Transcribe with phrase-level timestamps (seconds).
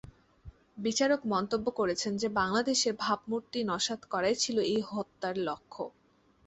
[0.77, 5.83] বিচারক মন্তব্য করেছেন যে বাংলাদেশের ভাবমূর্তি নস্যাৎ করাই ছিল এই হত্যার লক্ষ্য।